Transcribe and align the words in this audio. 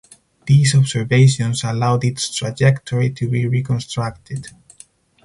These 0.47 0.73
observations 0.73 1.63
allowed 1.63 2.03
its 2.03 2.33
trajectory 2.35 3.11
to 3.11 3.29
be 3.29 3.45
reconstructed. 3.45 4.47